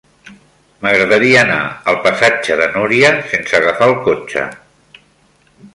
[0.85, 1.59] M'agradaria anar
[1.93, 4.47] al passatge de Núria sense agafar el cotxe.